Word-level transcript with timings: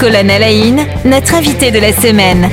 Colonne 0.00 0.30
Alain, 0.30 0.86
notre 1.04 1.34
invité 1.34 1.72
de 1.72 1.78
la 1.78 1.92
semaine. 1.92 2.48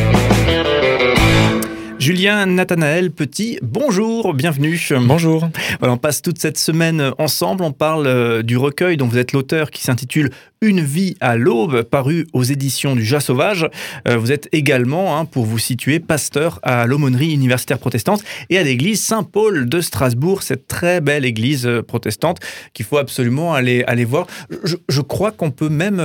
Julien 2.00 2.46
Nathanaël 2.48 3.12
Petit, 3.12 3.60
bonjour, 3.62 4.34
bienvenue. 4.34 4.80
Bonjour. 5.02 5.48
on 5.82 5.98
passe 5.98 6.22
toute 6.22 6.40
cette 6.40 6.58
semaine 6.58 7.12
ensemble, 7.20 7.64
on 7.64 7.72
parle 7.72 8.08
euh, 8.08 8.42
du 8.42 8.58
recueil 8.58 8.98
dont 8.98 9.08
vous 9.08 9.18
êtes 9.18 9.32
l'auteur 9.32 9.70
qui 9.70 9.84
s'intitule 9.84 10.32
Une 10.66 10.82
vie 10.82 11.16
à 11.20 11.38
l'aube, 11.38 11.84
paru 11.84 12.26
aux 12.34 12.42
éditions 12.42 12.96
du 12.96 13.06
Jas 13.06 13.20
Sauvage. 13.20 13.70
Euh, 14.08 14.18
vous 14.18 14.32
êtes 14.32 14.50
également, 14.52 15.16
hein, 15.16 15.26
pour 15.26 15.46
vous 15.46 15.60
situer, 15.60 16.00
pasteur 16.00 16.60
à 16.64 16.88
l'aumônerie 16.88 17.32
universitaire 17.32 17.78
protestante 17.78 18.24
et 18.50 18.58
à 18.58 18.64
l'église 18.64 19.00
Saint-Paul 19.00 19.70
de 19.70 19.80
Strasbourg, 19.80 20.42
cette 20.42 20.66
très 20.68 21.02
belle 21.02 21.24
église 21.24 21.68
euh, 21.68 21.84
protestante 21.84 22.40
qu'il 22.74 22.84
faut 22.84 22.98
absolument 22.98 23.54
aller, 23.54 23.84
aller 23.86 24.06
voir. 24.06 24.26
Je, 24.64 25.02
crois 25.02 25.32
qu'on 25.32 25.52
peut 25.52 25.70
même, 25.70 26.02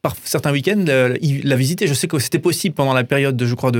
par 0.00 0.16
certains 0.24 0.52
week-ends, 0.52 0.86
la, 0.86 1.56
visiter. 1.56 1.86
Je 1.86 1.92
sais 1.92 2.06
que 2.06 2.18
c'était 2.18 2.38
possible 2.38 2.74
pendant 2.74 2.94
la 2.94 3.04
période, 3.04 3.36
de, 3.36 3.44
je 3.44 3.54
crois, 3.54 3.70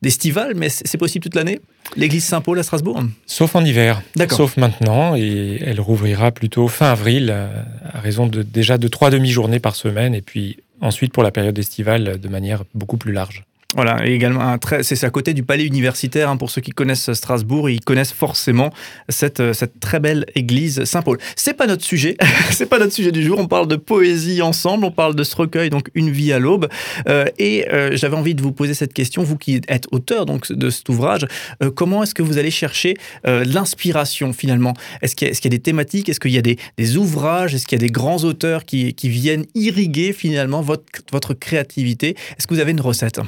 d'estival, 0.00 0.54
de, 0.54 0.58
mais 0.58 0.70
c'est 0.70 0.96
possible 0.96 1.22
toute 1.22 1.34
l'année 1.34 1.60
L'église 1.96 2.24
Saint-Paul 2.24 2.58
à 2.58 2.62
Strasbourg? 2.62 3.02
Sauf 3.26 3.56
en 3.56 3.64
hiver. 3.64 4.02
Sauf 4.30 4.56
maintenant. 4.56 5.16
Et 5.16 5.58
elle 5.64 5.80
rouvrira 5.80 6.30
plutôt 6.32 6.68
fin 6.68 6.90
avril, 6.90 7.30
euh, 7.30 7.62
à 7.92 8.00
raison 8.00 8.26
de, 8.26 8.42
déjà 8.42 8.78
de 8.78 8.88
trois 8.88 9.10
demi-journées 9.18 9.60
par 9.60 9.76
semaine. 9.76 10.14
Et 10.14 10.22
puis 10.22 10.58
ensuite 10.80 11.12
pour 11.12 11.22
la 11.22 11.30
période 11.30 11.58
estivale 11.58 12.18
de 12.18 12.28
manière 12.28 12.64
beaucoup 12.74 12.96
plus 12.96 13.12
large. 13.12 13.44
Voilà, 13.74 14.06
et 14.06 14.14
également 14.14 14.56
c'est 14.80 15.04
à 15.04 15.10
côté 15.10 15.34
du 15.34 15.42
palais 15.42 15.66
universitaire. 15.66 16.30
Hein, 16.30 16.38
pour 16.38 16.50
ceux 16.50 16.62
qui 16.62 16.70
connaissent 16.70 17.12
Strasbourg, 17.12 17.68
ils 17.68 17.82
connaissent 17.82 18.14
forcément 18.14 18.70
cette, 19.10 19.40
euh, 19.40 19.52
très 19.78 20.00
belle 20.00 20.24
église 20.34 20.84
Saint-Paul. 20.84 21.18
C'est 21.36 21.52
pas 21.52 21.66
notre 21.66 21.84
sujet, 21.84 22.16
c'est 22.50 22.64
pas 22.64 22.78
notre 22.78 22.94
sujet 22.94 23.12
du 23.12 23.22
jour. 23.22 23.38
On 23.38 23.46
parle 23.46 23.68
de 23.68 23.76
poésie 23.76 24.40
ensemble, 24.40 24.86
on 24.86 24.90
parle 24.90 25.14
de 25.14 25.22
ce 25.22 25.36
recueil, 25.36 25.68
donc 25.68 25.90
Une 25.94 26.08
vie 26.08 26.32
à 26.32 26.38
l'aube. 26.38 26.66
Euh, 27.10 27.26
et 27.38 27.68
euh, 27.68 27.94
j'avais 27.94 28.16
envie 28.16 28.34
de 28.34 28.40
vous 28.40 28.52
poser 28.52 28.72
cette 28.72 28.94
question, 28.94 29.22
vous 29.22 29.36
qui 29.36 29.60
êtes 29.68 29.86
auteur 29.92 30.24
donc 30.24 30.50
de 30.50 30.70
cet 30.70 30.88
ouvrage, 30.88 31.26
comment 31.74 32.02
est-ce 32.02 32.14
que 32.14 32.22
vous 32.22 32.38
allez 32.38 32.50
chercher 32.50 32.96
l'inspiration 33.24 34.32
finalement? 34.32 34.72
Est-ce 35.02 35.14
qu'il 35.14 35.28
y, 35.28 35.46
a 35.46 35.50
des 35.50 35.58
thématiques? 35.58 36.08
Est-ce 36.08 36.20
qu'il 36.20 36.30
y 36.30 36.38
a 36.38 36.42
des, 36.42 36.96
ouvrages? 36.96 37.54
Est-ce 37.54 37.66
qu'il 37.66 37.78
y 37.78 37.84
a 37.84 37.86
des 37.86 37.92
grands 37.92 38.24
auteurs 38.24 38.64
qui, 38.64 38.94
viennent 39.02 39.44
irriguer 39.54 40.14
finalement 40.14 40.62
votre 40.62 41.34
créativité? 41.34 42.16
Est-ce 42.38 42.46
que 42.46 42.54
vous 42.54 42.60
avez 42.60 42.72
une 42.72 42.80
recette? 42.80 43.20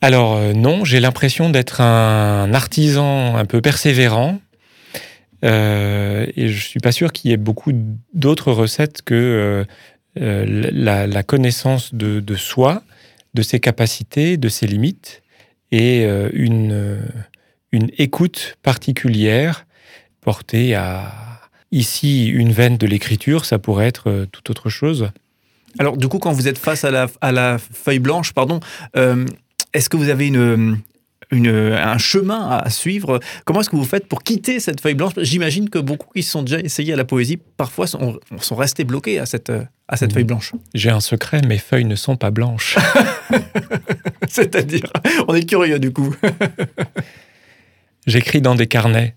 Alors 0.00 0.36
euh, 0.36 0.52
non, 0.52 0.84
j'ai 0.84 1.00
l'impression 1.00 1.50
d'être 1.50 1.80
un 1.80 2.52
artisan 2.54 3.36
un 3.36 3.44
peu 3.44 3.60
persévérant. 3.60 4.40
Euh, 5.44 6.26
et 6.36 6.48
je 6.48 6.66
suis 6.66 6.80
pas 6.80 6.92
sûr 6.92 7.12
qu'il 7.12 7.30
y 7.30 7.34
ait 7.34 7.38
beaucoup 7.38 7.72
d'autres 8.12 8.52
recettes 8.52 9.02
que 9.02 9.64
euh, 10.20 10.66
la, 10.72 11.22
connaissance 11.22 11.94
de, 11.94 12.34
soi, 12.34 12.82
de 13.34 13.42
ses 13.42 13.60
capacités, 13.60 14.36
de 14.36 14.48
ses 14.48 14.66
limites, 14.66 15.22
et 15.70 16.04
une, 16.32 16.98
une 17.72 17.90
écoute 17.98 18.56
particulière 18.62 19.66
portée 20.22 20.74
à 20.74 21.12
ici 21.70 22.26
une 22.26 22.52
veine 22.52 22.78
de 22.78 22.86
l'écriture, 22.86 23.44
ça 23.44 23.58
pourrait 23.58 23.86
être 23.86 24.26
tout 24.32 24.50
autre 24.50 24.70
chose. 24.70 25.10
Alors 25.78 25.98
du 25.98 26.08
coup, 26.08 26.18
quand 26.18 26.32
vous 26.32 26.48
êtes 26.48 26.58
face 26.58 26.84
à 26.84 26.90
la, 26.90 27.06
à 27.20 27.30
la 27.30 27.58
feuille 27.58 27.98
blanche, 27.98 28.32
pardon, 28.32 28.58
est-ce 29.72 29.88
que 29.88 29.96
vous 29.96 30.08
avez 30.08 30.28
une, 30.28 30.80
un 31.30 31.98
chemin 31.98 32.48
à 32.48 32.70
suivre? 32.70 33.20
Comment 33.44 33.60
est-ce 33.60 33.70
que 33.70 33.76
vous 33.76 33.84
faites 33.84 34.06
pour 34.06 34.22
quitter 34.22 34.60
cette 34.60 34.80
feuille 34.80 34.94
blanche? 34.94 35.14
J'imagine 35.18 35.68
que 35.68 35.78
beaucoup 35.78 36.08
qui 36.14 36.22
se 36.22 36.30
sont 36.30 36.42
déjà 36.42 36.60
essayés 36.60 36.92
à 36.92 36.96
la 36.96 37.04
poésie, 37.04 37.38
parfois 37.56 37.86
sont, 37.86 38.18
sont 38.40 38.56
restés 38.56 38.84
bloqués 38.84 39.18
à 39.18 39.26
cette, 39.26 39.52
à 39.88 39.96
cette 39.96 40.12
feuille 40.12 40.24
blanche. 40.24 40.52
J'ai 40.74 40.90
un 40.90 41.00
secret, 41.00 41.42
mes 41.42 41.58
feuilles 41.58 41.84
ne 41.84 41.96
sont 41.96 42.16
pas 42.16 42.30
blanches. 42.30 42.76
C'est-à-dire, 44.28 44.92
on 45.26 45.34
est 45.34 45.48
curieux 45.48 45.78
du 45.78 45.92
coup. 45.92 46.14
J'écris 48.06 48.40
dans 48.40 48.54
des 48.54 48.66
carnets. 48.66 49.14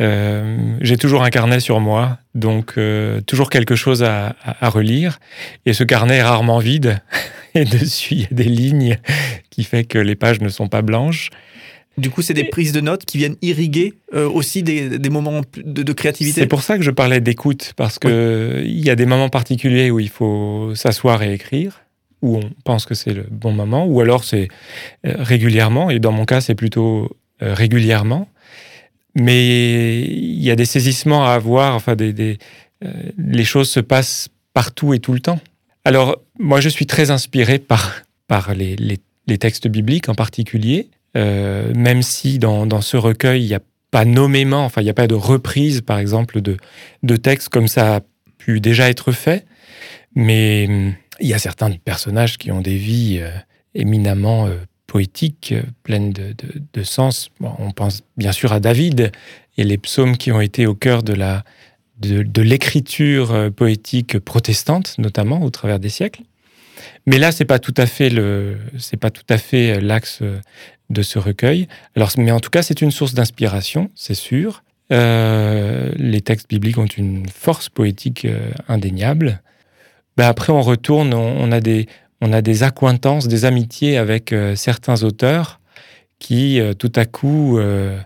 Euh, 0.00 0.76
j'ai 0.80 0.96
toujours 0.96 1.22
un 1.22 1.30
carnet 1.30 1.60
sur 1.60 1.78
moi, 1.80 2.18
donc 2.34 2.74
euh, 2.78 3.20
toujours 3.22 3.50
quelque 3.50 3.74
chose 3.74 4.02
à, 4.02 4.34
relire. 4.62 5.18
Et 5.66 5.72
ce 5.72 5.84
carnet 5.84 6.16
est 6.16 6.22
rarement 6.22 6.58
vide. 6.58 7.00
Et 7.54 7.64
dessus, 7.64 8.14
il 8.14 8.20
y 8.20 8.24
a 8.24 8.28
des 8.30 8.44
lignes 8.44 8.98
qui 9.50 9.64
fait 9.64 9.84
que 9.84 9.98
les 9.98 10.14
pages 10.14 10.40
ne 10.40 10.48
sont 10.48 10.68
pas 10.68 10.82
blanches. 10.82 11.30
Du 11.98 12.08
coup, 12.08 12.22
c'est 12.22 12.34
des 12.34 12.44
prises 12.44 12.72
de 12.72 12.80
notes 12.80 13.04
qui 13.04 13.18
viennent 13.18 13.36
irriguer 13.42 13.94
euh, 14.14 14.28
aussi 14.28 14.62
des, 14.62 14.98
moments 15.10 15.42
de, 15.56 15.92
créativité. 15.92 16.40
C'est 16.40 16.46
pour 16.46 16.62
ça 16.62 16.78
que 16.78 16.84
je 16.84 16.90
parlais 16.90 17.20
d'écoute, 17.20 17.72
parce 17.76 17.98
que 17.98 18.62
il 18.64 18.84
y 18.84 18.90
a 18.90 18.96
des 18.96 19.06
moments 19.06 19.28
particuliers 19.28 19.90
où 19.90 19.98
il 19.98 20.08
faut 20.08 20.72
s'asseoir 20.74 21.22
et 21.22 21.34
écrire, 21.34 21.82
où 22.22 22.38
on 22.38 22.50
pense 22.64 22.86
que 22.86 22.94
c'est 22.94 23.12
le 23.12 23.26
bon 23.30 23.52
moment, 23.52 23.84
ou 23.86 24.00
alors 24.00 24.24
c'est 24.24 24.48
régulièrement. 25.04 25.90
Et 25.90 25.98
dans 25.98 26.12
mon 26.12 26.24
cas, 26.24 26.40
c'est 26.40 26.54
plutôt 26.54 27.16
régulièrement 27.40 28.28
mais 29.14 30.00
il 30.02 30.42
y 30.42 30.50
a 30.50 30.56
des 30.56 30.64
saisissements 30.64 31.24
à 31.26 31.32
avoir. 31.32 31.74
Enfin, 31.74 31.96
des, 31.96 32.38
euh, 32.84 32.88
les 33.18 33.44
choses 33.44 33.70
se 33.70 33.80
passent 33.80 34.28
partout 34.54 34.94
et 34.94 34.98
tout 34.98 35.12
le 35.12 35.20
temps. 35.20 35.40
Alors, 35.84 36.16
moi, 36.38 36.60
je 36.60 36.68
suis 36.68 36.86
très 36.86 37.10
inspiré 37.10 37.58
par, 37.58 38.02
par 38.28 38.54
les, 38.54 38.76
les, 38.76 39.38
textes 39.38 39.68
bibliques 39.68 40.08
en 40.08 40.14
particulier, 40.14 40.90
euh, 41.16 41.72
même 41.74 42.02
si 42.02 42.38
dans, 42.38 42.66
dans, 42.66 42.80
ce 42.80 42.96
recueil, 42.96 43.42
il 43.42 43.46
n'y 43.46 43.54
a 43.54 43.60
pas 43.90 44.04
nommément, 44.04 44.64
enfin, 44.64 44.80
il 44.80 44.84
n'y 44.84 44.90
a 44.90 44.94
pas 44.94 45.06
de 45.06 45.14
reprise, 45.14 45.80
par 45.82 45.98
exemple, 45.98 46.40
de, 46.40 46.56
de 47.02 47.16
textes 47.16 47.48
comme 47.48 47.68
ça 47.68 47.96
a 47.96 48.00
pu 48.38 48.60
déjà 48.60 48.90
être 48.90 49.12
fait, 49.12 49.46
mais 50.14 50.64
il 51.20 51.28
y 51.28 51.34
a 51.34 51.38
certains 51.38 51.70
personnages 51.72 52.38
qui 52.38 52.50
ont 52.50 52.60
des 52.60 52.76
vies 52.76 53.18
euh, 53.20 53.30
éminemment 53.74 54.46
euh, 54.46 54.56
pleine 55.84 56.12
de, 56.12 56.82
sens. 56.82 57.30
on 57.40 57.70
pense 57.70 58.02
bien 58.16 58.32
sûr 58.32 58.52
à 58.52 58.58
David 58.58 59.12
et 59.56 59.64
les 59.64 59.78
psaumes 59.78 60.16
qui 60.16 60.32
ont 60.32 60.40
été 60.40 60.66
au 60.66 60.74
cœur 60.74 61.02
de 61.02 61.12
la 61.12 61.44
de, 62.00 62.42
l'écriture 62.42 63.32
euh, 63.32 63.50
poétique 63.50 64.18
protestante, 64.18 64.96
notamment 64.98 65.42
au 65.42 65.50
travers 65.50 65.78
des 65.78 65.88
siècles. 65.88 66.22
Mais 67.06 67.18
là, 67.18 67.30
c'est 67.32 67.44
pas 67.44 67.58
pas 69.00 69.10
tout 69.10 69.26
à 69.28 69.38
fait 69.38 69.76
euh, 69.76 69.80
l'axe 69.80 70.22
de 70.90 71.02
ce 71.02 71.18
recueil. 71.18 71.68
Alors, 71.94 72.10
mais 72.16 72.32
en 72.32 72.40
tout 72.40 72.50
cas, 72.50 72.62
c'est 72.62 72.82
une 72.82 72.90
source 72.90 73.14
d'inspiration, 73.14 73.90
c'est 73.94 74.14
sûr. 74.14 74.64
les 74.90 76.20
textes 76.24 76.48
bibliques 76.48 76.78
ont 76.78 76.86
une 76.86 77.28
force 77.28 77.68
poétique 77.68 78.26
indéniable. 78.66 79.40
Ben 80.16 80.26
après, 80.26 80.52
on 80.52 80.62
retourne, 80.62 81.14
on, 81.14 81.52
a 81.52 81.60
des, 81.60 81.86
on 82.20 82.32
a 82.32 82.42
des 82.42 82.62
accointances, 82.62 83.28
des 83.28 83.44
amitiés 83.44 83.96
avec 83.96 84.32
euh, 84.32 84.54
certains 84.54 85.02
auteurs 85.02 85.60
qui, 86.18 86.60
euh, 86.60 86.74
tout 86.74 86.92
à 86.96 87.06
coup, 87.06 87.58
euh, 87.58 87.98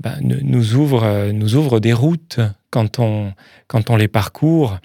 ben, 0.00 0.16
nous, 0.22 0.74
ouvrent, 0.74 1.30
nous 1.32 1.56
ouvrent 1.56 1.80
des 1.80 1.92
routes 1.92 2.40
quand 2.70 2.98
on, 2.98 3.32
quand 3.66 3.90
on 3.90 3.96
les 3.96 4.08
parcourt, 4.08 4.78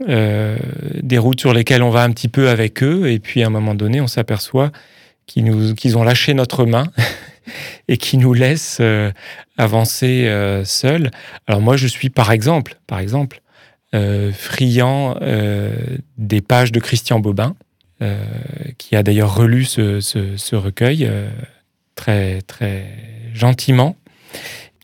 des 0.00 1.18
routes 1.18 1.40
sur 1.40 1.52
lesquelles 1.52 1.82
on 1.82 1.90
va 1.90 2.02
un 2.02 2.10
petit 2.10 2.28
peu 2.28 2.48
avec 2.48 2.82
eux, 2.82 3.10
et 3.10 3.18
puis 3.18 3.42
à 3.42 3.48
un 3.48 3.50
moment 3.50 3.74
donné, 3.74 4.00
on 4.00 4.06
s'aperçoit 4.06 4.70
qu'ils, 5.26 5.74
qu'ils 5.74 5.98
ont 5.98 6.04
lâché 6.04 6.34
notre 6.34 6.64
main 6.66 6.84
et 7.88 7.96
qui 7.96 8.16
nous 8.16 8.32
laissent 8.32 8.80
avancer 9.56 10.32
seuls. 10.64 11.10
Alors 11.46 11.60
moi, 11.60 11.76
je 11.76 11.88
suis, 11.88 12.10
par 12.10 12.30
exemple, 12.30 12.76
par 12.86 13.00
exemple, 13.00 13.42
friand 13.92 15.16
des 16.16 16.40
pages 16.40 16.72
de 16.72 16.80
Christian 16.80 17.18
Bobin. 17.18 17.56
Euh, 18.00 18.16
qui 18.78 18.94
a 18.94 19.02
d'ailleurs 19.02 19.34
relu 19.34 19.64
ce, 19.64 20.54
recueil 20.54 21.04
euh, 21.04 21.28
très, 21.96 22.42
très 22.42 22.86
gentiment, 23.34 23.96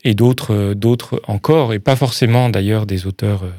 et 0.05 0.15
d'autres, 0.15 0.75
d'autres 0.75 1.21
encore, 1.27 1.73
et 1.73 1.79
pas 1.79 1.97
forcément 1.97 2.51
d'ailleurs 2.51 2.87
des 2.87 3.07
auteurs 3.07 3.45
euh, 3.45 3.51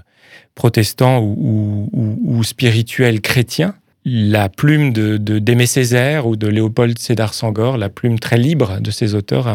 protestants 0.53 1.21
ou, 1.21 2.43
spirituels 2.43 3.21
chrétiens. 3.21 3.75
La 4.05 4.49
plume 4.49 4.93
de, 4.93 5.17
d'Aimé 5.17 5.65
Césaire 5.65 6.27
ou 6.27 6.35
de 6.35 6.47
Léopold 6.47 6.99
Sédar 6.99 7.33
Sangor, 7.33 7.77
la 7.77 7.89
plume 7.89 8.19
très 8.19 8.37
libre 8.37 8.79
de 8.79 8.91
ces 8.91 9.15
auteurs, 9.15 9.47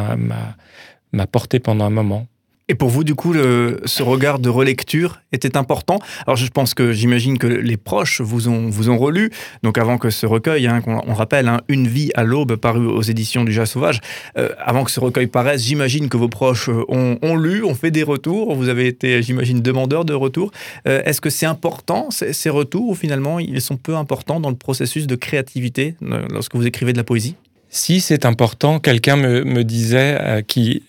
m'a 1.13 1.27
porté 1.27 1.61
pendant 1.61 1.85
un 1.85 1.91
moment. 1.91 2.27
Et 2.71 2.77
pour 2.77 2.89
vous, 2.89 3.03
du 3.03 3.17
coup, 3.17 3.35
ce 3.35 4.03
regard 4.05 4.39
de 4.39 4.49
relecture 4.49 5.21
était 5.33 5.57
important? 5.57 5.99
Alors, 6.29 6.37
je 6.37 6.47
pense 6.47 6.73
que 6.73 6.93
j'imagine 6.93 7.37
que 7.37 7.49
les 7.49 7.77
proches 7.77 8.21
vous 8.21 8.47
ont, 8.47 8.69
vous 8.69 8.91
ont 8.91 8.97
relu. 8.97 9.33
Donc, 9.65 9.77
avant 9.77 9.99
que 9.99 10.09
ce 10.09 10.25
recueil, 10.25 10.69
hein, 10.69 10.81
on, 10.87 11.13
rappelle, 11.13 11.49
hein, 11.49 11.63
Une 11.67 11.89
vie 11.89 12.13
à 12.15 12.23
l'aube, 12.23 12.55
paru 12.55 12.87
aux 12.87 13.03
éditions 13.03 13.43
du 13.43 13.53
Jas 13.53 13.67
Sauvage, 13.67 13.99
euh, 14.39 14.51
avant 14.65 14.85
que 14.85 14.93
ce 14.93 15.01
recueil 15.01 15.27
paraisse, 15.27 15.65
j'imagine 15.65 16.09
que 16.09 16.17
vos 16.17 16.29
proches 16.29 16.69
euh, 16.69 16.85
ont, 16.89 17.35
lu, 17.35 17.65
ont 17.65 17.75
fait 17.75 17.91
des 17.91 18.05
retours. 18.05 18.55
Vous 18.55 18.69
avez 18.69 18.87
été, 18.87 19.21
j'imagine, 19.21 19.61
demandeur 19.61 20.05
de 20.05 20.15
retours. 20.15 20.53
Euh, 20.87 21.03
est-ce 21.05 21.21
que 21.21 21.29
c'est 21.29 21.47
important, 21.47 22.11
ces, 22.13 22.51
retours, 22.51 22.91
ou 22.91 22.95
finalement, 22.95 23.41
ils 23.41 23.61
sont 23.61 23.79
peu 23.79 23.97
importants 23.97 24.39
dans 24.39 24.51
le 24.51 24.55
processus 24.55 25.09
de 25.09 25.17
créativité 25.17 25.97
lorsque 26.01 26.55
vous 26.55 26.69
écrivez 26.69 26.93
de 26.93 26.99
la 26.99 27.05
poésie? 27.05 27.35
Si 27.69 28.01
c'est 28.01 28.25
important, 28.25 28.79
quelqu'un 28.79 29.17
me, 29.17 29.43
me, 29.43 29.65
disait 29.65 30.45
qui 30.47 30.85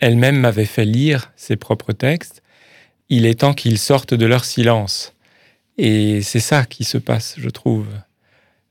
elle-même 0.00 0.38
m'avait 0.38 0.64
fait 0.64 0.84
lire 0.84 1.32
ses 1.36 1.56
propres 1.56 1.92
textes, 1.92 2.42
il 3.08 3.26
est 3.26 3.40
temps 3.40 3.54
qu'ils 3.54 3.78
sortent 3.78 4.14
de 4.14 4.26
leur 4.26 4.44
silence. 4.44 5.14
Et 5.78 6.22
c'est 6.22 6.40
ça 6.40 6.64
qui 6.64 6.84
se 6.84 6.98
passe, 6.98 7.34
je 7.38 7.48
trouve. 7.48 7.86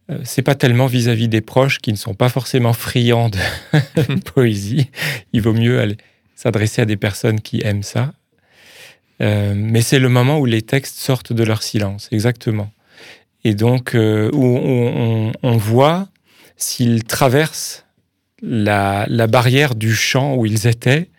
euh, 0.10 0.20
c'est 0.24 0.42
pas 0.42 0.56
tellement 0.56 0.88
vis-à-vis 0.88 1.28
des 1.28 1.42
proches 1.42 1.80
qui 1.80 1.92
ne 1.92 1.98
sont 1.98 2.14
pas 2.14 2.30
forcément 2.30 2.74
friands 2.74 3.30
de 3.30 4.20
poésie. 4.34 4.90
Il 5.34 5.42
vaut 5.42 5.54
mieux 5.54 5.96
s'adresser 6.36 6.82
à 6.82 6.86
des 6.86 6.98
personnes 6.98 7.42
qui 7.42 7.62
aiment 7.64 7.84
ça. 7.84 8.14
Euh, 9.22 9.54
mais 9.56 9.82
c'est 9.82 10.00
le 10.00 10.10
moment 10.10 10.40
où 10.40 10.46
les 10.46 10.62
textes 10.62 10.98
sortent 10.98 11.34
de 11.34 11.44
leur 11.44 11.64
silence, 11.64 12.10
exactement. 12.12 12.72
Et 13.44 13.56
donc, 13.56 13.96
euh, 13.96 14.30
où 14.34 14.46
on, 15.44 15.58
voit 15.58 16.08
s'ils 16.56 17.04
traversent 17.04 17.86
la, 18.42 19.06
barrière 19.28 19.76
du 19.76 19.94
champ 19.94 20.36
où 20.36 20.46
ils 20.46 20.68
étaient, 20.68 21.10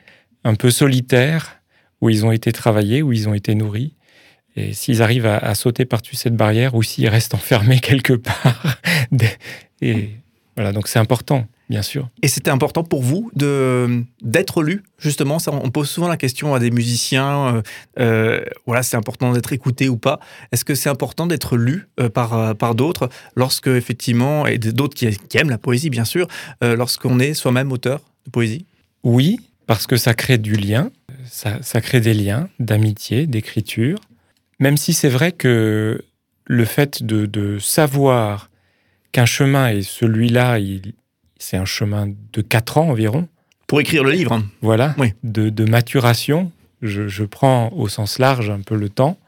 un 0.45 0.55
peu 0.55 0.71
solitaires, 0.71 1.61
où 2.01 2.11
ils 2.11 2.25
ont 2.25 2.33
été 2.33 2.53
travaillés, 2.53 3.03
où 3.03 3.13
ils 3.13 3.29
ont 3.29 3.35
été 3.35 3.55
nourris, 3.55 3.95
et 4.57 4.73
s'ils 4.73 5.03
arrivent 5.03 5.27
à, 5.27 5.55
sauter 5.55 5.85
par-dessus 5.85 6.15
cette 6.17 6.37
barrière 6.37 6.75
ou 6.75 6.83
s'ils 6.83 7.09
restent 7.09 7.35
enfermés 7.35 7.81
quelque 7.83 8.13
part. 8.13 8.79
et 9.81 10.11
voilà, 10.57 10.73
donc 10.73 10.87
c'est 10.87 11.01
important, 11.01 11.49
bien 11.69 11.83
sûr. 11.83 12.09
Et 12.23 12.29
c'était 12.29 12.51
important 12.51 12.85
pour 12.85 13.03
vous 13.03 13.33
de 13.35 14.05
d'être 14.23 14.63
lu, 14.63 14.85
justement? 14.99 15.41
Ça, 15.41 15.51
on 15.51 15.71
pose 15.71 15.91
souvent 15.91 16.07
la 16.07 16.17
question 16.17 16.55
à 16.55 16.61
des 16.61 16.71
musiciens. 16.71 17.57
Euh, 17.57 17.63
euh, 17.99 18.45
voilà, 18.65 18.85
c'est 18.85 18.97
important 18.97 19.33
d'être 19.33 19.53
écouté 19.53 19.89
ou 19.89 19.97
pas. 19.97 20.21
Est-ce 20.53 20.65
que 20.65 20.77
c'est 20.77 20.89
important 20.89 21.27
d'être 21.27 21.57
lu 21.57 21.89
euh, 21.99 22.09
par 22.09 22.55
par 22.55 22.77
d'autres 22.77 23.09
lorsque 23.35 23.67
effectivement 23.67 24.47
et 24.47 24.59
d'autres 24.59 24.95
qui, 24.95 25.09
aiment 25.37 25.51
la 25.51 25.59
poésie, 25.59 25.91
bien 25.91 26.05
sûr, 26.05 26.29
lorsqu'on 26.63 27.19
est 27.19 27.35
soi-même 27.35 27.73
auteur 27.73 28.01
de 28.27 28.31
poésie? 28.31 28.67
Oui, 29.03 29.41
parce 29.67 29.87
que 29.87 29.97
ça 29.97 30.15
crée 30.15 30.39
du 30.39 30.55
lien, 30.55 30.91
ça, 31.25 31.63
ça 31.63 31.81
crée 31.81 32.01
des 32.01 32.15
liens 32.15 32.49
d'amitié, 32.59 33.27
d'écriture. 33.27 33.99
Même 34.59 34.77
si 34.77 34.93
c'est 34.93 35.09
vrai 35.09 35.33
que 35.33 36.05
le 36.47 36.65
fait 36.65 37.03
de, 37.03 37.59
savoir 37.59 38.51
qu'un 39.13 39.27
chemin 39.27 39.69
est 39.69 39.83
celui-là, 39.83 40.59
c'est 41.39 41.57
un 41.57 41.65
chemin 41.65 42.09
de 42.33 42.43
4 42.43 42.79
ans 42.79 42.91
environ. 42.91 43.29
Pour 43.67 43.81
écrire 43.81 44.05
le 44.05 44.11
livre. 44.11 44.43
Voilà, 44.61 44.95
de, 45.23 45.65
maturation. 45.65 46.53
Je, 46.83 47.25
prends 47.25 47.73
au 47.73 47.89
sens 47.89 48.19
large 48.19 48.51
un 48.51 48.61
peu 48.61 48.77
le 48.77 48.89
temps 48.89 49.19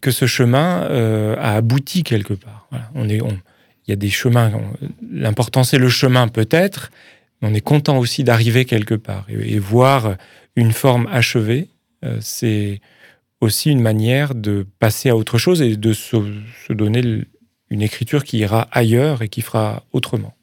que 0.00 0.10
ce 0.10 0.26
chemin 0.26 0.84
euh, 0.90 1.34
a 1.38 1.54
abouti 1.56 2.04
quelque 2.04 2.34
part. 2.34 2.68
On 2.94 3.08
est, 3.08 3.16
il 3.18 3.90
y 3.90 3.92
a 3.92 3.96
des 3.96 4.10
chemins. 4.10 4.52
L'important 5.10 5.64
c'est 5.64 5.78
le 5.78 5.88
chemin 5.88 6.28
peut-être. 6.28 6.90
On 7.42 7.54
est 7.54 7.60
content 7.60 7.98
aussi 7.98 8.24
d'arriver 8.24 8.64
quelque 8.64 8.94
part 8.94 9.26
et, 9.28 9.58
voir 9.58 10.16
une 10.56 10.72
forme 10.72 11.06
achevée. 11.10 11.68
Euh, 12.04 12.18
c'est 12.20 12.80
aussi 13.40 13.70
une 13.70 13.80
manière 13.80 14.34
de 14.34 14.66
passer 14.80 15.08
à 15.10 15.16
autre 15.16 15.38
chose 15.38 15.62
et 15.62 15.76
de 15.76 15.92
se, 15.92 16.16
donner 16.70 17.24
une 17.70 17.82
écriture 17.82 18.24
qui 18.24 18.38
ira 18.38 18.68
ailleurs 18.72 19.22
et 19.22 19.28
qui 19.28 19.42
fera 19.42 19.84
autrement. 19.92 20.34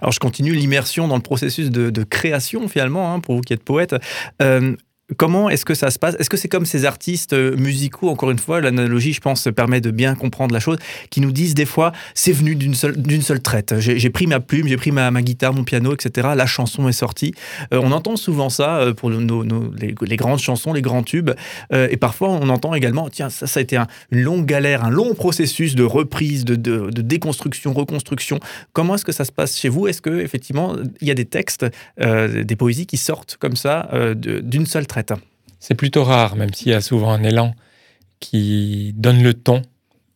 Alors 0.00 0.12
je 0.12 0.20
continue 0.20 0.52
l'immersion 0.52 1.08
dans 1.08 1.16
le 1.16 1.22
processus 1.22 1.70
de, 1.70 2.04
création 2.04 2.68
finalement, 2.68 3.12
hein, 3.12 3.20
pour 3.20 3.36
vous 3.36 3.40
qui 3.40 3.52
êtes 3.52 3.64
poète. 3.64 3.94
Euh, 4.40 4.76
Comment 5.16 5.50
est-ce 5.50 5.64
que 5.64 5.74
ça 5.74 5.90
se 5.90 5.98
passe? 5.98 6.16
Est-ce 6.18 6.30
que 6.30 6.36
c'est 6.36 6.48
comme 6.48 6.66
ces 6.66 6.84
artistes 6.84 7.32
euh, 7.32 7.56
musicaux, 7.56 8.08
encore 8.08 8.30
une 8.30 8.38
fois, 8.38 8.60
l'analogie, 8.60 9.12
je 9.12 9.20
pense, 9.20 9.48
permet 9.54 9.80
de 9.80 9.90
bien 9.90 10.14
comprendre 10.14 10.54
la 10.54 10.60
chose, 10.60 10.78
qui 11.10 11.20
nous 11.20 11.32
disent 11.32 11.54
des 11.54 11.66
fois, 11.66 11.92
c'est 12.14 12.32
venu 12.32 12.54
d'une 12.54 12.74
seule, 12.74 13.00
d'une 13.00 13.22
seule 13.22 13.40
traite. 13.40 13.74
J'ai 13.78 14.10
pris 14.10 14.26
ma 14.26 14.40
plume, 14.40 14.68
j'ai 14.68 14.76
pris 14.76 14.92
ma, 14.92 15.10
guitare, 15.22 15.52
mon 15.52 15.64
piano, 15.64 15.94
etc. 15.94 16.28
La 16.36 16.46
chanson 16.46 16.88
est 16.88 16.92
sortie. 16.92 17.34
Euh, 17.72 17.80
on 17.82 17.92
entend 17.92 18.16
souvent 18.16 18.48
ça 18.48 18.78
euh, 18.78 18.94
pour 18.94 19.10
nos, 19.10 19.42
les, 19.74 20.16
grandes 20.16 20.38
chansons, 20.38 20.72
les 20.72 20.82
grands 20.82 21.02
tubes. 21.02 21.30
et 21.72 21.96
parfois, 21.96 22.28
on 22.28 22.48
entend 22.48 22.74
également, 22.74 23.08
tiens, 23.08 23.30
ça, 23.30 23.46
a 23.54 23.62
été 23.62 23.76
une 24.10 24.22
longue 24.22 24.46
galère, 24.46 24.84
un 24.84 24.90
long 24.90 25.14
processus 25.14 25.74
de 25.74 25.82
reprise, 25.82 26.44
de, 26.44 26.56
de 26.56 27.02
déconstruction, 27.02 27.72
reconstruction. 27.72 28.38
Comment 28.72 28.94
est-ce 28.94 29.04
que 29.04 29.12
ça 29.12 29.24
se 29.24 29.32
passe 29.32 29.58
chez 29.58 29.68
vous? 29.68 29.86
Est-ce 29.88 30.00
que 30.00 30.20
effectivement, 30.20 30.76
il 31.00 31.08
y 31.08 31.10
a 31.10 31.14
des 31.14 31.24
textes, 31.24 31.66
des 31.98 32.56
poésies 32.56 32.86
qui 32.86 32.96
sortent 32.96 33.36
comme 33.38 33.56
ça 33.56 33.88
d'une 34.14 34.66
seule 34.66 34.86
traite? 34.86 35.01
C'est 35.60 35.74
plutôt 35.74 36.04
rare, 36.04 36.34
même 36.36 36.52
s'il 36.52 36.72
y 36.72 36.74
a 36.74 36.80
souvent 36.80 37.12
un 37.12 37.22
élan 37.22 37.54
qui 38.18 38.92
donne 38.96 39.22
le 39.22 39.34
ton 39.34 39.62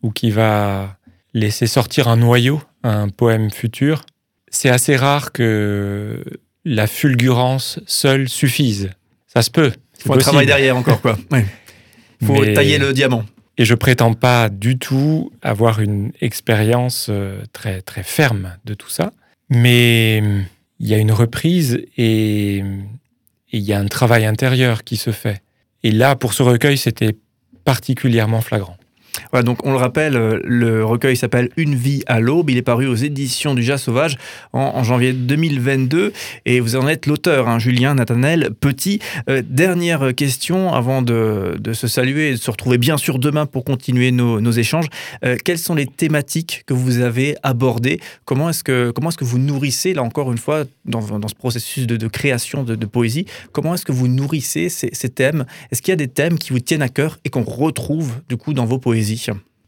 ou 0.02 0.10
qui 0.10 0.30
va 0.30 0.96
laisser 1.34 1.66
sortir 1.66 2.08
un 2.08 2.16
noyau, 2.16 2.60
un 2.82 3.08
poème 3.08 3.50
futur. 3.50 4.04
C'est 4.48 4.70
assez 4.70 4.96
rare 4.96 5.32
que 5.32 6.24
la 6.64 6.86
fulgurance 6.86 7.78
seule 7.86 8.28
suffise. 8.28 8.90
Ça 9.26 9.42
se 9.42 9.50
peut. 9.50 9.72
Il 9.98 10.02
faut 10.02 10.14
un 10.14 10.18
travail 10.18 10.46
derrière 10.46 10.76
encore, 10.76 11.00
quoi. 11.00 11.16
Il 12.20 12.26
faut 12.26 12.44
tailler 12.46 12.78
le 12.78 12.92
diamant. 12.92 13.24
Et 13.58 13.64
je 13.64 13.74
prétends 13.74 14.14
pas 14.14 14.48
du 14.48 14.78
tout 14.78 15.30
avoir 15.42 15.80
une 15.80 16.12
expérience 16.20 17.06
euh, 17.08 17.42
très, 17.52 17.82
très 17.82 18.02
ferme 18.02 18.56
de 18.64 18.74
tout 18.74 18.88
ça. 18.88 19.12
Mais 19.48 20.22
il 20.80 20.88
y 20.88 20.94
a 20.94 20.98
une 20.98 21.12
reprise 21.12 21.84
et 21.96 22.64
il 23.56 23.64
y 23.64 23.72
a 23.72 23.78
un 23.78 23.86
travail 23.86 24.24
intérieur 24.24 24.84
qui 24.84 24.96
se 24.96 25.10
fait. 25.10 25.42
Et 25.82 25.90
là, 25.90 26.16
pour 26.16 26.34
ce 26.34 26.42
recueil, 26.42 26.78
c'était 26.78 27.16
particulièrement 27.64 28.40
flagrant. 28.40 28.76
Donc 29.43 29.64
on 29.64 29.73
le 29.73 29.76
rappelle, 29.76 30.17
euh, 30.17 30.40
le 30.44 30.84
recueil 30.84 31.17
s'appelle 31.17 31.50
Une 31.56 31.75
vie 31.75 32.02
à 32.06 32.20
l'aube. 32.20 32.50
Il 32.50 32.56
est 32.56 32.62
paru 32.62 32.87
aux 32.87 32.94
éditions 32.94 33.55
du 33.55 33.62
Jas 33.62 33.78
Sauvage 33.78 34.17
en, 34.52 34.82
janvier 34.82 35.12
2022 35.12 36.12
et 36.46 36.61
vous 36.61 36.76
en 36.76 36.87
êtes 36.88 37.06
l'auteur, 37.06 37.49
hein, 37.49 37.58
Julien 37.58 37.94
Nathanel 37.94 38.50
Petit. 38.61 39.00
Euh, 39.28 39.43
dernière 39.44 40.14
question 40.14 40.73
avant 40.73 41.02
de, 41.02 41.56
se 41.73 41.88
saluer 41.88 42.31
et 42.31 42.32
de 42.32 42.37
se 42.37 42.50
retrouver 42.50 42.78
bien 42.78 42.96
sûr 42.96 43.19
demain 43.19 43.46
pour 43.46 43.64
continuer 43.64 44.11
nos, 44.12 44.50
échanges. 44.50 44.87
Euh, 45.25 45.37
quelles 45.44 45.58
sont 45.58 45.75
les 45.75 45.87
thématiques 45.87 46.62
que 46.67 46.75
vous 46.75 47.00
avez 47.00 47.37
abordées? 47.43 48.00
Comment 48.25 48.50
est-ce 48.50 48.64
que, 48.64 48.93
est-ce 48.96 49.17
que 49.17 49.25
vous 49.25 49.38
nourrissez, 49.38 49.93
là 49.93 50.02
encore 50.02 50.32
une 50.32 50.38
fois, 50.38 50.64
dans, 50.84 51.02
ce 51.02 51.34
processus 51.34 51.87
de, 51.87 52.08
création 52.08 52.62
de, 52.62 52.87
poésie, 52.87 53.26
comment 53.52 53.75
est-ce 53.75 53.84
que 53.84 53.93
vous 53.93 54.08
nourrissez 54.08 54.69
ces 54.69 55.08
thèmes? 55.08 55.44
Est-ce 55.70 55.82
qu'il 55.82 55.93
y 55.93 55.94
a 55.94 55.96
des 55.96 56.08
thèmes 56.08 56.38
qui 56.38 56.52
vous 56.52 56.61
tiennent 56.61 56.82
à 56.82 56.88
cœur 56.88 57.19
et 57.25 57.31
qu'on 57.31 57.43
retrouve 57.43 58.14
du 58.28 58.37
coup 58.37 58.55
dans 58.55 58.64
vos 58.64 58.78
poésies? 58.78 59.15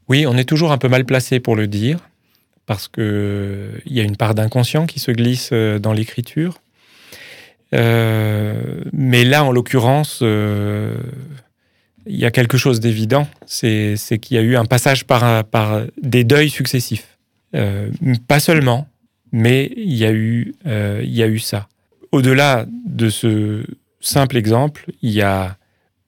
Oui, 0.09 0.25
on 0.25 0.35
est 0.35 0.43
toujours 0.43 0.71
un 0.71 0.79
peu 0.79 0.89
mal 0.89 1.05
placé 1.05 1.39
pour 1.39 1.55
le 1.55 1.67
dire, 1.67 1.99
parce 2.65 2.87
qu'il 2.87 3.81
y 3.85 3.99
a 3.99 4.03
une 4.03 4.17
part 4.17 4.33
d'inconscient 4.33 4.87
qui 4.87 4.99
se 4.99 5.11
glisse 5.11 5.51
euh, 5.53 5.77
dans 5.77 5.93
l'écriture. 5.93 6.61
Euh, 7.75 8.81
mais 8.91 9.23
là, 9.23 9.43
en 9.43 9.51
l'occurrence, 9.51 10.19
euh, 10.23 10.95
il 12.07 12.17
y 12.17 12.25
a 12.25 12.31
quelque 12.31 12.57
chose 12.57 12.79
d'évident, 12.79 13.27
c'est 13.45 13.97
qu'il 14.19 14.35
y 14.35 14.39
a 14.39 14.43
eu 14.43 14.55
un 14.55 14.65
passage 14.65 15.05
par, 15.05 15.45
des 16.01 16.23
deuils 16.23 16.49
successifs. 16.49 17.17
pas 18.27 18.39
seulement, 18.39 18.87
mais 19.31 19.71
il 19.77 19.93
y 19.93 20.05
a 20.05 20.11
eu 20.11 21.39
ça. 21.39 21.67
Au-delà 22.11 22.65
de 22.87 23.09
ce 23.09 23.63
simple 24.01 24.37
exemple, 24.37 24.85
il 25.03 25.11
y 25.11 25.21
a 25.21 25.57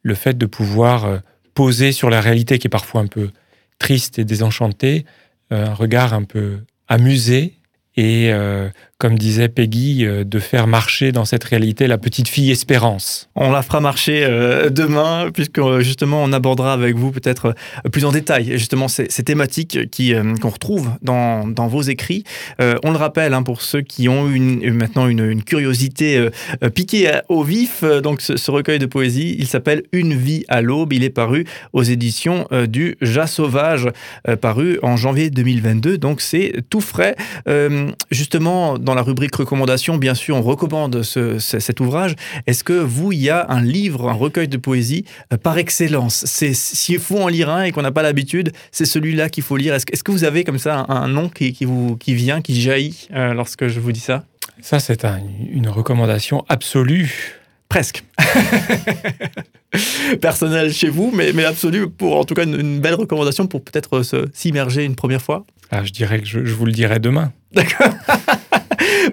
le 0.02 0.16
fait 0.16 0.36
de 0.36 0.48
pouvoir 0.48 1.22
poser 1.54 1.92
sur 1.92 2.10
la 2.10 2.22
réalité 2.22 2.60
qui 2.60 2.68
est 2.68 2.70
parfois 2.70 3.02
un 3.02 3.08
peu 3.08 3.30
triste 3.80 4.20
et 4.20 4.26
désenchantée, 4.26 5.06
euh, 5.52 5.68
un 5.68 5.74
regard 5.74 6.14
un 6.14 6.24
peu 6.24 6.60
amusé 6.88 7.56
et, 7.98 8.32
euh, 8.32 8.70
comme 9.02 9.18
disait 9.18 9.50
Peggy, 9.50 10.06
euh, 10.06 10.24
de 10.24 10.38
faire 10.38 10.68
marcher 10.68 11.12
dans 11.12 11.26
cette 11.26 11.44
réalité 11.44 11.88
la 11.88 11.98
petite 11.98 12.28
fille 12.28 12.52
Espérance. 12.52 13.30
On 13.36 13.52
la 13.52 13.64
fera 13.64 13.82
marcher 13.82 14.28
demain, 14.70 15.32
puisque 15.34 15.60
justement 15.80 16.24
on 16.24 16.32
abordera 16.34 16.74
avec 16.74 16.96
vous 16.96 17.12
peut-être 17.12 17.56
plus 17.92 18.06
en 18.06 18.12
détail 18.12 18.52
justement 18.60 18.88
ces, 18.88 19.08
thématiques 19.08 19.90
qui, 19.90 20.14
qu'on 20.40 20.50
retrouve 20.50 20.92
dans, 21.02 21.48
dans, 21.48 21.68
vos 21.68 21.82
écrits. 21.82 22.24
on 22.60 22.92
le 22.92 22.98
rappelle 22.98 23.34
hein, 23.34 23.42
pour 23.42 23.62
ceux 23.62 23.82
qui 23.82 24.08
ont 24.10 24.30
une, 24.30 24.72
maintenant 24.74 25.08
une, 25.08 25.44
curiosité 25.44 26.28
piquée 26.76 27.20
au 27.30 27.44
vif, 27.44 27.84
donc 28.04 28.22
ce, 28.22 28.52
recueil 28.52 28.78
de 28.78 28.86
poésie, 28.86 29.36
il 29.40 29.48
s'appelle 29.48 29.84
Une 29.92 30.14
vie 30.14 30.44
à 30.50 30.62
l'aube. 30.62 30.94
Il 30.94 31.04
est 31.04 31.10
paru 31.10 31.46
aux 31.74 31.84
éditions 31.84 32.48
du 32.68 32.98
Jas 33.02 33.28
Sauvage, 33.28 33.88
paru 34.42 34.78
en 34.84 34.98
janvier 34.98 35.30
2022, 35.30 35.98
donc 35.98 36.22
c'est 36.22 36.54
tout 36.70 36.82
frais. 36.82 37.16
justement, 38.12 38.78
dans 38.78 38.91
la 38.96 39.02
rubrique 39.02 39.36
recommandation, 39.36 39.98
bien 39.98 40.16
sûr, 40.16 40.36
on 40.36 40.42
recommande 40.42 41.04
cet 41.04 41.80
ouvrage. 41.80 42.16
Est-ce 42.48 42.64
que 42.64 42.74
vous, 42.74 43.12
il 43.12 43.20
y 43.20 43.30
a 43.30 43.46
un 43.50 43.62
livre, 43.62 44.10
un 44.10 44.14
recueil 44.14 44.48
de 44.48 44.58
poésie 44.58 45.06
euh, 45.32 45.38
par 45.38 45.58
excellence? 45.58 46.24
C'est 46.26 46.54
s'il 46.54 47.00
faut 47.00 47.20
en 47.20 47.28
lire 47.28 47.50
un 47.50 47.64
et 47.64 47.72
qu'on 47.72 47.82
n'a 47.82 47.92
pas 47.92 48.04
l'habitude, 48.04 48.52
c'est 48.72 48.86
celui-là 48.86 49.30
qu'il 49.30 49.44
faut 49.44 49.58
lire. 49.58 49.74
Est-ce 49.74 50.04
que 50.04 50.12
vous 50.12 50.24
avez 50.24 50.44
comme 50.44 50.60
ça 50.60 50.86
un, 50.90 51.08
nom 51.08 51.30
qui, 51.30 51.56
vous 51.66 51.96
qui 51.98 52.14
vient, 52.14 52.42
qui 52.42 52.60
jaillit 52.60 53.08
euh, 53.14 53.34
lorsque 53.34 53.68
je 53.68 53.80
vous 53.80 53.92
dis 53.92 54.00
ça? 54.00 54.26
Ça, 54.62 54.80
c'est 54.80 55.06
une 55.52 55.70
recommandation 55.70 56.46
absolue. 56.50 57.38
Presque. 57.70 58.04
Personnel 60.22 60.74
chez 60.74 60.90
vous, 60.90 61.12
mais, 61.14 61.32
mais 61.34 61.46
absolue 61.46 61.90
pour 61.90 62.18
en 62.18 62.26
tout 62.26 62.34
cas 62.34 62.44
une, 62.44 62.82
belle 62.82 62.96
recommandation 62.96 63.48
pour 63.48 63.64
peut-être 63.64 64.02
s'immerger 64.34 64.84
une 64.84 64.96
première 64.96 65.22
fois. 65.22 65.46
Ah, 65.72 65.86
je 65.86 65.92
dirais 65.92 66.20
que 66.20 66.28
je, 66.28 66.44
je 66.44 66.54
vous 66.54 66.66
le 66.66 66.74
dirai 66.74 67.00
demain. 67.00 67.32
D'accord. 67.54 67.88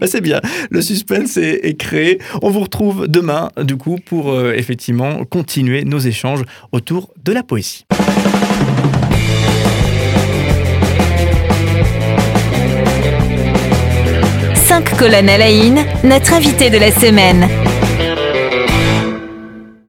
Bah, 0.00 0.06
c'est 0.06 0.20
bien. 0.20 0.40
Le 0.70 0.80
suspense 0.80 1.37
est, 1.37 1.78
créé. 1.78 2.18
On 2.42 2.50
vous 2.50 2.60
retrouve 2.60 3.06
demain, 3.08 3.50
du 3.62 3.76
coup, 3.76 3.98
pour 4.04 4.32
euh, 4.32 4.52
effectivement 4.54 5.25
continuer 5.25 5.84
nos 5.84 5.98
échanges 5.98 6.42
autour 6.72 7.12
de 7.25 7.32
la 7.32 7.42
poésie. 7.42 7.84
Cinq 14.54 14.96
colonnes 14.96 15.28
à 15.28 15.38
la 15.38 15.46
in, 15.46 15.84
notre 16.04 16.34
invité 16.34 16.70
de 16.70 16.78
la 16.78 16.90
semaine. 16.90 17.67